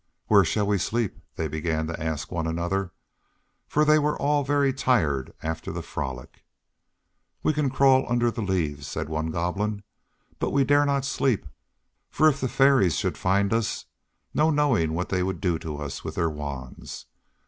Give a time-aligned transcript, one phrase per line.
[0.25, 2.91] "Where shall we sleep?" they began to ask one another,
[3.67, 6.43] for they were all very tired after the frolic.
[7.43, 9.83] "We can crawl under the leaves," said one Goblin,
[10.39, 11.45] "but we dare not sleep,
[12.09, 13.85] for if the fairies should find us,
[14.33, 17.05] no knowing what they would do to us with their wands.